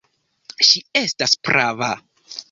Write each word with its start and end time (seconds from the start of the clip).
Ŝi 0.67 0.81
estas 1.01 1.35
prava. 1.49 1.91